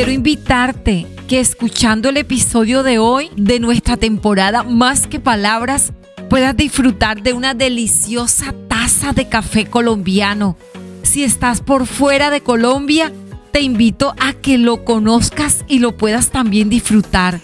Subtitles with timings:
[0.00, 5.92] quiero invitarte que escuchando el episodio de hoy de nuestra temporada Más que Palabras
[6.30, 10.56] puedas disfrutar de una deliciosa taza de café colombiano.
[11.02, 13.12] Si estás por fuera de Colombia,
[13.52, 17.38] te invito a que lo conozcas y lo puedas también disfrutar.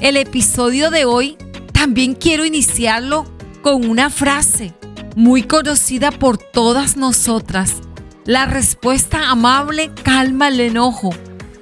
[0.00, 1.36] El episodio de hoy
[1.74, 3.26] también quiero iniciarlo
[3.60, 4.72] con una frase
[5.14, 7.82] muy conocida por todas nosotras.
[8.24, 11.10] La respuesta amable calma el enojo.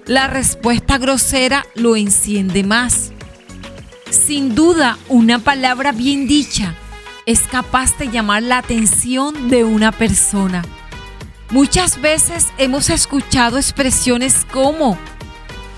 [0.07, 3.11] La respuesta grosera lo enciende más.
[4.09, 6.77] Sin duda, una palabra bien dicha
[7.27, 10.63] es capaz de llamar la atención de una persona.
[11.51, 14.97] Muchas veces hemos escuchado expresiones como,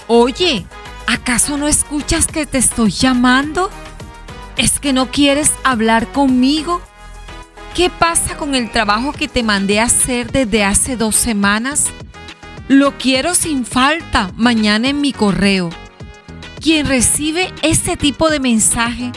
[0.08, 0.66] oye,
[1.06, 3.70] ¿acaso no escuchas que te estoy llamando?
[4.58, 6.82] ¿Es que no quieres hablar conmigo?
[7.74, 11.86] ¿Qué pasa con el trabajo que te mandé a hacer desde hace dos semanas?
[12.68, 15.70] Lo quiero sin falta mañana en mi correo.
[16.60, 19.10] Quien recibe este tipo de mensaje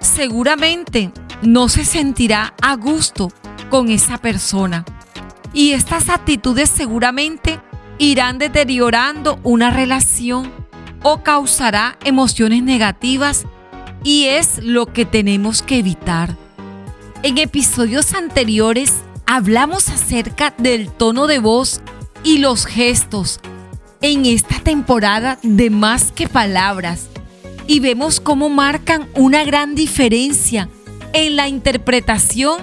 [0.00, 3.30] seguramente no se sentirá a gusto
[3.70, 4.84] con esa persona.
[5.52, 7.60] Y estas actitudes seguramente
[7.98, 10.50] irán deteriorando una relación
[11.04, 13.46] o causará emociones negativas
[14.02, 16.36] y es lo que tenemos que evitar.
[17.22, 18.92] En episodios anteriores
[19.24, 21.80] hablamos acerca del tono de voz
[22.22, 23.40] y los gestos
[24.00, 27.08] en esta temporada de Más que Palabras
[27.66, 30.68] y vemos cómo marcan una gran diferencia
[31.12, 32.62] en la interpretación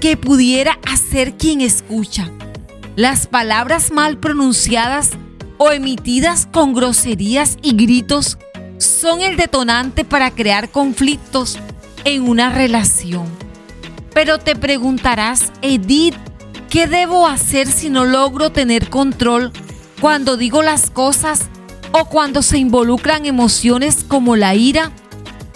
[0.00, 2.30] que pudiera hacer quien escucha.
[2.96, 5.10] Las palabras mal pronunciadas
[5.58, 8.38] o emitidas con groserías y gritos
[8.78, 11.58] son el detonante para crear conflictos
[12.04, 13.26] en una relación.
[14.14, 16.16] Pero te preguntarás, Edith,
[16.70, 19.52] ¿qué debo hacer si no logro tener control
[20.00, 21.50] cuando digo las cosas
[21.92, 24.92] o cuando se involucran emociones como la ira?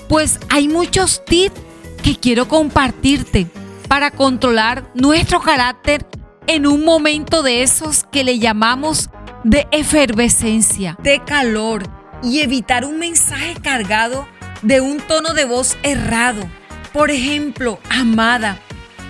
[0.09, 1.55] Pues hay muchos tips
[2.03, 3.47] que quiero compartirte
[3.89, 6.05] para controlar nuestro carácter
[6.49, 9.09] en un momento de esos que le llamamos
[9.45, 11.85] de efervescencia, de calor
[12.23, 14.27] y evitar un mensaje cargado
[14.63, 16.47] de un tono de voz errado
[16.95, 18.61] por ejemplo, amada,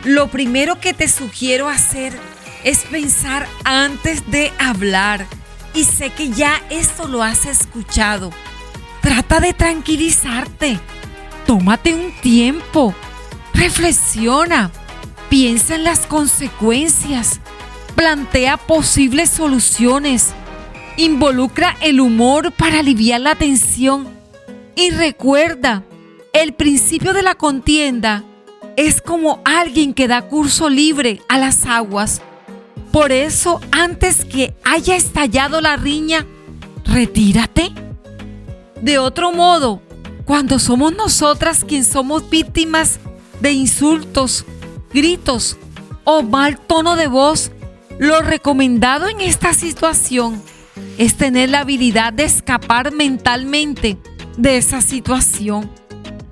[0.05, 2.13] lo primero que te sugiero hacer
[2.63, 5.27] es pensar antes de hablar.
[5.75, 8.31] Y sé que ya esto lo has escuchado.
[9.01, 10.79] Trata de tranquilizarte.
[11.47, 12.95] Tómate un tiempo.
[13.55, 14.71] Reflexiona.
[15.29, 17.41] Piensa en las consecuencias.
[17.97, 20.33] Plantea posibles soluciones.
[20.97, 24.09] Involucra el humor para aliviar la tensión.
[24.77, 25.83] Y recuerda
[26.33, 28.25] el principio de la contienda
[28.77, 32.21] es como alguien que da curso libre a las aguas.
[32.93, 36.27] Por eso, antes que haya estallado la riña,
[36.85, 37.73] retírate.
[38.81, 39.83] De otro modo,
[40.25, 42.99] cuando somos nosotras quien somos víctimas
[43.41, 44.45] de insultos,
[44.93, 45.57] gritos
[46.05, 47.51] o mal tono de voz,
[47.99, 50.43] lo recomendado en esta situación
[50.99, 53.99] es tener la habilidad de escapar mentalmente
[54.37, 55.71] de esa situación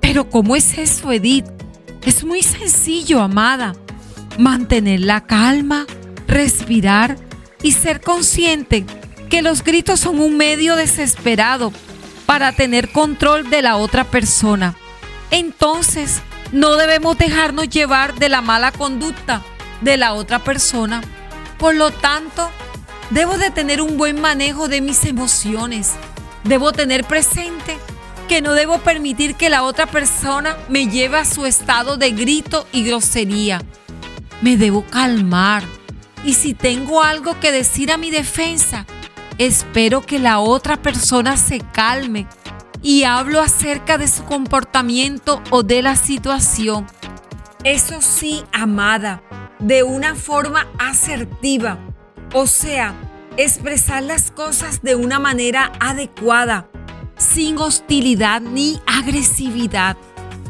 [0.03, 1.52] pero ¿cómo es eso, Edith?
[2.05, 3.73] Es muy sencillo, amada.
[4.37, 5.85] Mantener la calma,
[6.27, 7.17] respirar
[7.61, 8.85] y ser consciente
[9.29, 11.71] que los gritos son un medio desesperado
[12.25, 14.75] para tener control de la otra persona.
[15.31, 16.21] Entonces,
[16.51, 19.41] no debemos dejarnos llevar de la mala conducta
[19.81, 21.01] de la otra persona.
[21.57, 22.49] Por lo tanto,
[23.11, 25.91] debo de tener un buen manejo de mis emociones.
[26.43, 27.77] Debo tener presente
[28.23, 32.67] que no debo permitir que la otra persona me lleve a su estado de grito
[32.71, 33.61] y grosería.
[34.41, 35.63] Me debo calmar.
[36.23, 38.85] Y si tengo algo que decir a mi defensa,
[39.37, 42.27] espero que la otra persona se calme
[42.81, 46.87] y hablo acerca de su comportamiento o de la situación.
[47.63, 49.23] Eso sí, amada,
[49.59, 51.77] de una forma asertiva.
[52.33, 52.93] O sea,
[53.37, 56.69] expresar las cosas de una manera adecuada
[57.17, 59.97] sin hostilidad ni agresividad.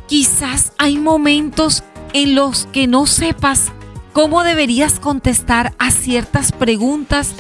[0.08, 1.84] Quizás hay momentos
[2.14, 3.72] en los que no sepas
[4.14, 7.34] cómo deberías contestar a ciertas preguntas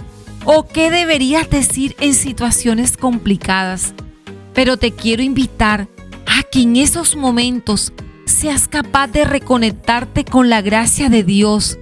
[0.46, 3.94] o qué deberías decir en situaciones complicadas.
[4.54, 5.88] Pero te quiero invitar
[6.26, 7.94] a que en esos momentos
[8.26, 11.78] seas capaz de reconectarte con la gracia de Dios.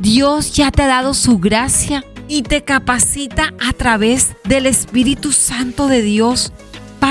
[0.00, 5.88] Dios ya te ha dado su gracia y te capacita a través del Espíritu Santo
[5.88, 6.52] de Dios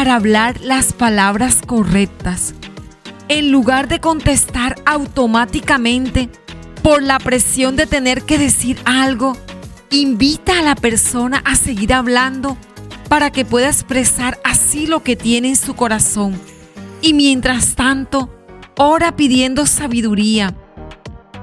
[0.03, 2.53] para hablar las palabras correctas.
[3.29, 6.29] En lugar de contestar automáticamente
[6.83, 9.38] por la presión de tener que decir algo,
[9.91, 12.57] invita a la persona a seguir hablando
[13.07, 16.38] para que pueda expresar así lo que tiene en su corazón.
[17.01, 18.29] Y mientras tanto,
[18.75, 20.53] ora pidiendo sabiduría.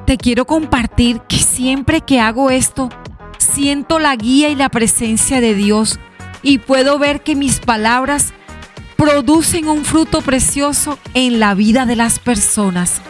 [0.05, 2.91] Te quiero compartir que siempre que hago esto,
[3.39, 5.99] siento la guía y la presencia de Dios
[6.43, 8.35] y puedo ver que mis palabras
[9.01, 13.01] producen un fruto precioso en la vida de las personas.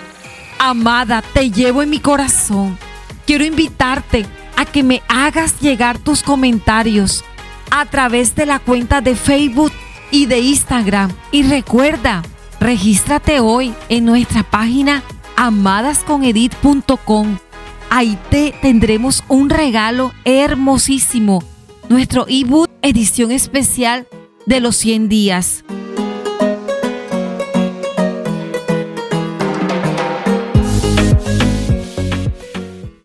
[0.61, 2.79] Amada, te llevo en mi corazón.
[3.27, 7.25] Quiero invitarte a que me hagas llegar tus comentarios
[7.73, 9.73] a través de la cuenta de Facebook
[10.13, 11.11] y de Instagram.
[11.33, 12.23] Y recuerda,
[12.61, 15.03] regístrate hoy en nuestra página
[15.35, 17.37] amadasconedit.com.
[17.91, 21.43] Ahí te tendremos un regalo hermosísimo,
[21.89, 24.07] nuestro ebook edición especial
[24.47, 25.65] de los 100 días.